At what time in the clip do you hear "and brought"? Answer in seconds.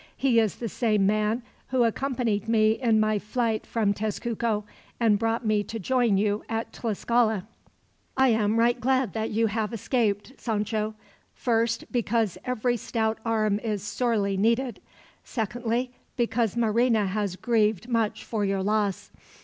4.99-5.45